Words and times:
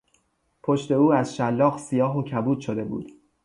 پشت 0.63 0.91
او 0.91 1.13
از 1.13 1.35
شلاق 1.35 1.77
سیاه 1.79 2.17
و 2.17 2.23
کبود 2.23 2.59
شده 2.59 2.83
بود. 2.83 3.11